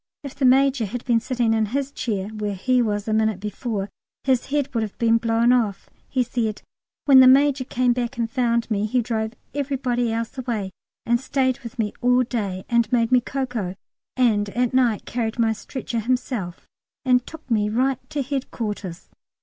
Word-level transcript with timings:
If 0.23 0.33
the 0.33 0.45
Major 0.45 0.85
had 0.85 1.05
been 1.05 1.19
sitting 1.19 1.53
in 1.53 1.67
his 1.67 1.91
chair 1.91 2.29
where 2.29 2.55
he 2.55 2.81
was 2.81 3.07
a 3.07 3.13
minute 3.13 3.39
before, 3.39 3.87
his 4.23 4.47
head 4.47 4.73
would 4.73 4.81
have 4.81 4.97
been 4.97 5.19
blown 5.19 5.51
off. 5.53 5.91
He 6.09 6.23
said, 6.23 6.63
"When 7.05 7.19
the 7.19 7.27
Major 7.27 7.63
came 7.65 7.93
back 7.93 8.17
and 8.17 8.27
found 8.27 8.71
me, 8.71 8.87
he 8.87 8.99
drove 9.03 9.33
everybody 9.53 10.11
else 10.11 10.35
away 10.39 10.71
and 11.05 11.21
stayed 11.21 11.59
with 11.59 11.77
me 11.77 11.93
all 12.01 12.23
day, 12.23 12.65
and 12.67 12.91
made 12.91 13.11
me 13.11 13.21
cocoa, 13.21 13.75
and 14.17 14.49
at 14.49 14.73
night 14.73 15.05
carried 15.05 15.37
my 15.37 15.53
stretcher 15.53 15.99
himself 15.99 16.65
and 17.05 17.27
took 17.27 17.47
me 17.51 17.69
right 17.69 17.99
to 18.09 18.23
Headquarters." 18.23 19.07